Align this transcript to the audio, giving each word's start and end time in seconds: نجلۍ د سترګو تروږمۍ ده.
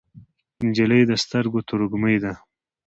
نجلۍ 0.67 1.01
د 1.07 1.11
سترګو 1.23 1.59
تروږمۍ 1.67 2.17
ده. 2.23 2.33